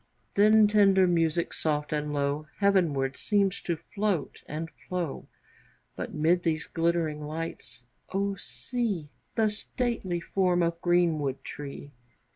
Then 0.33 0.67
tender 0.67 1.05
music, 1.05 1.53
soft 1.53 1.93
and 1.93 2.11
low, 2.11 2.47
Heavenward 2.57 3.17
seems 3.17 3.61
to 3.61 3.77
float 3.93 4.41
and 4.47 4.71
flow, 4.87 5.27
But 5.95 6.11
mid 6.11 6.41
these 6.41 6.65
glittering 6.65 7.21
lights, 7.23 7.85
O 8.11 8.33
see 8.33 9.11
The 9.35 9.47
stately 9.51 10.19
form 10.19 10.63
of 10.63 10.81
greenwood 10.81 11.43
tree! 11.43 11.91